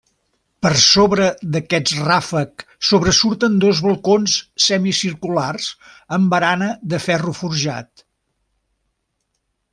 Per 0.65 0.69
sobre 0.83 1.25
d'aquest 1.55 1.91
ràfec 2.07 2.63
sobresurten 2.91 3.59
dos 3.65 3.83
balcons 3.89 4.39
semicirculars 4.69 5.69
amb 6.19 6.35
barana 6.35 6.73
de 6.95 7.03
ferro 7.09 7.37
forjat. 7.43 8.07